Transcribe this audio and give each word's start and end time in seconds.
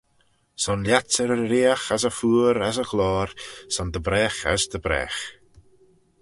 Son 0.63 0.79
lhiats 0.85 1.15
y 1.21 1.25
reeriaght, 1.29 1.89
as 1.95 2.03
y 2.09 2.11
phooar, 2.17 2.57
as 2.69 2.77
y 2.83 2.85
ghloyr, 2.91 3.29
son 3.73 3.87
dy 3.93 3.99
bragh 4.07 4.41
as 4.53 4.61
dy 4.71 4.79
bragh. 4.85 5.21